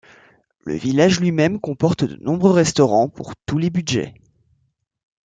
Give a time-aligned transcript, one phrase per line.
[0.65, 4.15] Le village lui-même comporte de nombreux restaurants pour tous les budgets.